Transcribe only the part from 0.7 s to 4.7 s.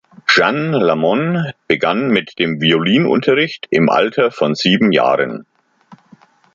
Lamon begann mit dem Violinunterricht im Alter von